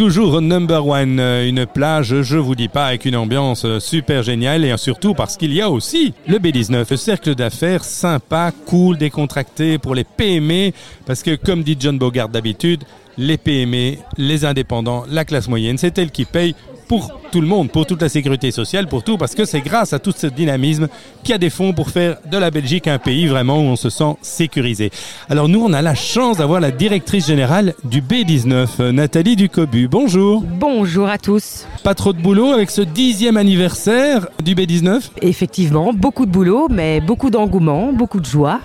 [0.00, 4.22] toujours number one, euh, une plage, je vous dis pas, avec une ambiance euh, super
[4.22, 8.96] géniale et surtout parce qu'il y a aussi le B19, le cercle d'affaires sympa, cool,
[8.96, 10.72] décontracté pour les PME,
[11.04, 12.84] parce que comme dit John Bogart d'habitude,
[13.18, 16.54] les PME, les indépendants, la classe moyenne, c'est elle qui paye
[16.88, 19.92] pour tout le monde, pour toute la sécurité sociale, pour tout, parce que c'est grâce
[19.92, 20.88] à tout ce dynamisme
[21.22, 23.76] qu'il y a des fonds pour faire de la Belgique un pays vraiment où on
[23.76, 24.90] se sent sécurisé.
[25.28, 29.86] Alors nous, on a la chance d'avoir la directrice générale du B19, euh, Nathalie Ducobu.
[29.88, 30.42] Bonjour.
[30.42, 31.66] Bonjour à tous.
[31.84, 37.00] Pas trop de boulot avec ce dixième anniversaire du B19 Effectivement, beaucoup de boulot, mais
[37.00, 38.60] beaucoup d'engouement, beaucoup de joie.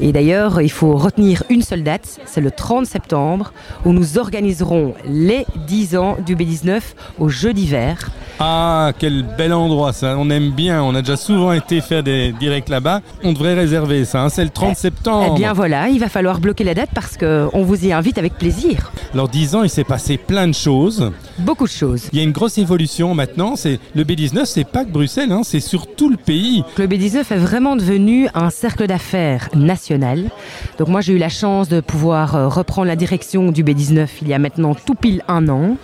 [0.00, 3.52] Et d'ailleurs, il faut retenir une seule date, c'est le 30 septembre,
[3.84, 6.80] où nous organiserons les 10 ans du B19
[7.18, 7.91] au jeu d'hiver.
[7.92, 8.21] Robert.
[8.38, 12.32] Ah, quel bel endroit ça, on aime bien, on a déjà souvent été faire des
[12.32, 14.28] directs là-bas, on devrait réserver ça, hein.
[14.28, 15.34] c'est le 30 septembre.
[15.34, 18.34] Eh bien voilà, il va falloir bloquer la date parce qu'on vous y invite avec
[18.34, 18.90] plaisir.
[19.14, 21.12] Alors 10 ans, il s'est passé plein de choses.
[21.38, 22.08] Beaucoup de choses.
[22.12, 25.42] Il y a une grosse évolution maintenant, c'est le B19, c'est pas que Bruxelles, hein,
[25.44, 26.64] c'est sur tout le pays.
[26.78, 30.30] Le B19 est vraiment devenu un cercle d'affaires national.
[30.78, 34.28] Donc moi j'ai eu la chance de pouvoir euh, reprendre la direction du B19 il
[34.28, 35.76] y a maintenant tout pile un an.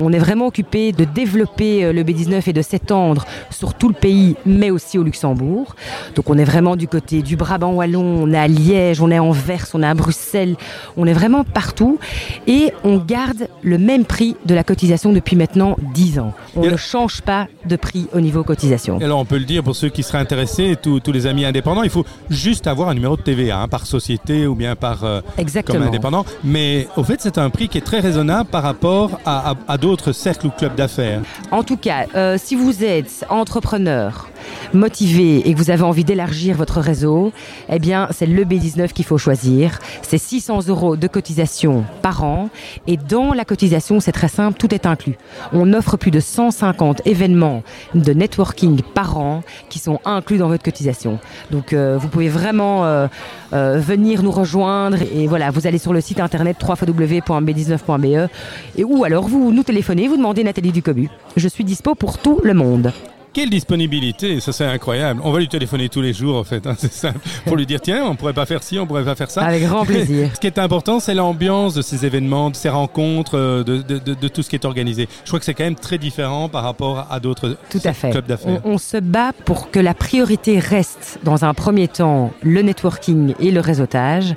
[0.00, 3.94] On est vraiment occupé de développer euh, le B19 et de s'étendre sur tout le
[3.94, 5.74] pays, mais aussi au Luxembourg.
[6.14, 9.16] Donc on est vraiment du côté du Brabant wallon, on est à Liège, on est
[9.16, 10.56] à Anvers, on est à Bruxelles,
[10.96, 11.98] on est vraiment partout
[12.46, 16.32] et on garde le même prix de la cotisation depuis maintenant 10 ans.
[16.56, 19.00] On Et- ne change pas de prix au niveau cotisation.
[19.00, 21.44] Et alors on peut le dire pour ceux qui seraient intéressés, tous, tous les amis
[21.44, 25.04] indépendants, il faut juste avoir un numéro de TVA hein, par société ou bien par
[25.04, 25.86] euh, comme Exactement.
[25.86, 26.24] indépendant.
[26.44, 29.78] Mais au fait, c'est un prix qui est très raisonnable par rapport à, à- à
[29.78, 31.20] d'autres cercles ou clubs d'affaires.
[31.50, 34.28] En tout cas, euh, si vous êtes entrepreneur,
[34.72, 37.32] motivé et que vous avez envie d'élargir votre réseau,
[37.70, 39.78] eh bien, c'est le B19 qu'il faut choisir.
[40.02, 42.48] C'est 600 euros de cotisation par an.
[42.86, 45.16] Et dans la cotisation, c'est très simple, tout est inclus.
[45.52, 47.62] On offre plus de 150 événements
[47.94, 51.18] de networking par an qui sont inclus dans votre cotisation.
[51.50, 53.06] Donc, euh, vous pouvez vraiment euh,
[53.52, 54.98] euh, venir nous rejoindre.
[55.14, 58.28] Et voilà, vous allez sur le site internet www.b19.be E
[58.76, 61.08] et ou alors vous nous téléphonez, vous demandez Nathalie Ducobu.
[61.36, 62.92] Je suis dispo pour tout le monde.
[63.32, 65.20] Quelle disponibilité, ça c'est incroyable.
[65.24, 67.80] On va lui téléphoner tous les jours en fait, hein, c'est simple, pour lui dire
[67.80, 69.42] tiens, on pourrait pas faire ci, on pourrait pas faire ça.
[69.42, 70.28] Avec grand plaisir.
[70.34, 73.98] Ce qui est important, c'est l'ambiance de ces événements, de ces rencontres, euh, de, de-
[73.98, 75.08] de- de tout ce qui est organisé.
[75.24, 78.60] Je crois que c'est quand même très différent par rapport à d'autres clubs d'affaires.
[78.64, 83.34] On, on se bat pour que la priorité reste, dans un premier temps, le networking
[83.40, 84.34] et le réseautage.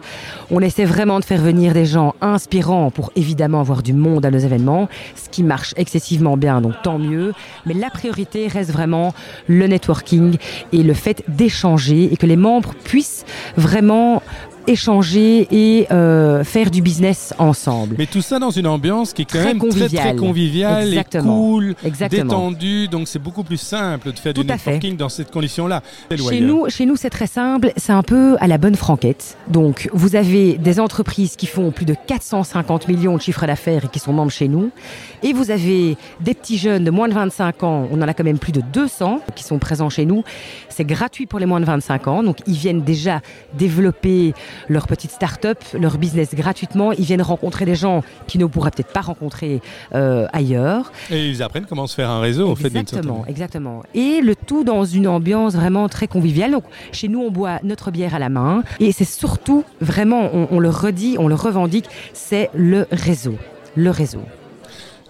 [0.51, 4.31] On essaie vraiment de faire venir des gens inspirants pour évidemment avoir du monde à
[4.31, 7.33] nos événements, ce qui marche excessivement bien, donc tant mieux.
[7.65, 8.84] Mais la priorité reste vraiment
[9.47, 10.37] le networking
[10.71, 13.25] et le fait d'échanger et que les membres puissent
[13.57, 14.21] vraiment
[14.67, 17.95] échanger et euh, faire du business ensemble.
[17.97, 20.15] Mais tout ça dans une ambiance qui est quand Très même très très conviviale.
[20.15, 21.37] conviviale et Exactement.
[21.37, 22.23] cool, Exactement.
[22.23, 22.87] détendue.
[22.87, 24.53] Donc c'est beaucoup plus simple de faire du Tout fait.
[24.53, 25.81] networking dans cette condition-là.
[26.29, 27.71] Chez nous, chez nous, c'est très simple.
[27.77, 29.37] C'est un peu à la bonne franquette.
[29.47, 33.87] Donc, vous avez des entreprises qui font plus de 450 millions de chiffres d'affaires et
[33.87, 34.71] qui sont membres chez nous.
[35.23, 37.87] Et vous avez des petits jeunes de moins de 25 ans.
[37.91, 40.23] On en a quand même plus de 200 qui sont présents chez nous.
[40.69, 42.23] C'est gratuit pour les moins de 25 ans.
[42.23, 43.21] Donc, ils viennent déjà
[43.57, 44.33] développer
[44.67, 46.91] leur petite start-up, leur business gratuitement.
[46.91, 49.61] Ils viennent rencontrer des gens qui ne pourraient peut-être pas rencontrer
[49.93, 50.91] euh, ailleurs.
[51.11, 53.83] Et ils apprennent comment se faire un réseau, au fait, d'une certaine Exactement, exactement.
[53.93, 56.51] Et le tout dans une ambiance vraiment très conviviale.
[56.51, 58.63] Donc, chez nous, on boit notre bière à la main.
[58.79, 63.35] Et c'est surtout, vraiment, on, on le redit, on le revendique, c'est le réseau.
[63.75, 64.21] Le réseau.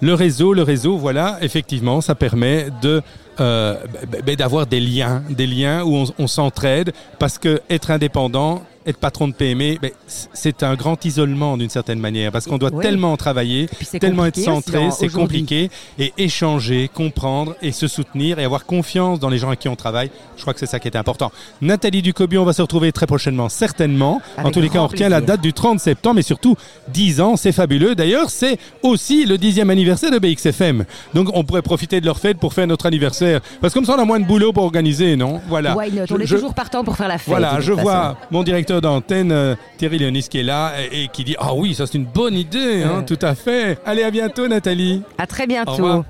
[0.01, 3.01] Le réseau, le réseau, voilà, effectivement, ça permet de
[3.39, 3.75] euh,
[4.11, 8.61] b- b- d'avoir des liens, des liens où on, on s'entraide, parce que être indépendant,
[8.85, 9.91] être patron de PME, ben,
[10.33, 12.81] c'est un grand isolement d'une certaine manière, parce qu'on doit Oui.
[12.83, 13.67] tellement travailler,
[13.99, 15.69] tellement être centré, dans- c'est compliqué,
[15.99, 19.75] et échanger, comprendre et se soutenir et avoir confiance dans les gens avec qui on
[19.75, 20.11] travaille.
[20.37, 21.31] Je crois que c'est ça qui est important.
[21.61, 24.21] Nathalie Ducobu, on va se retrouver très prochainement, certainement.
[24.43, 25.35] en tous les cas, on retient la plaisir.
[25.35, 26.55] date du 30 septembre, et surtout
[26.89, 27.95] 10 ans, c'est fabuleux.
[27.95, 30.85] D'ailleurs, c'est aussi le 10e anniversaire de BXFM.
[31.13, 33.41] Donc, on pourrait profiter de leur fête pour faire notre anniversaire.
[33.61, 35.41] Parce que comme ça, on a moins de boulot pour organiser, non?
[35.47, 35.75] Voilà.
[35.75, 36.03] Why not?
[36.11, 37.27] On Je- est je- toujours partant pour faire la fête.
[37.27, 41.23] Voilà, je vois mon directeur d'antenne, euh, Thierry Léonis, qui est là et, et qui
[41.23, 43.77] dit Ah oui, ça c'est une bonne idée, hein, tout à fait.
[43.85, 45.01] Allez, à bientôt, Nathalie.
[45.17, 46.03] À très bientôt.